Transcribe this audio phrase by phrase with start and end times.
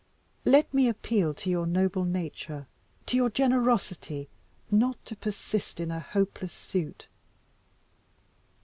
[0.45, 2.65] Let me appeal to your noble nature
[3.05, 4.29] to your generosity
[4.71, 7.05] not to persist in a hopeless suit."